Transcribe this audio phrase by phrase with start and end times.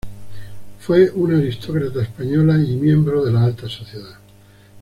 [0.79, 4.17] Fue una aristócrata española y miembro de la alta sociedad.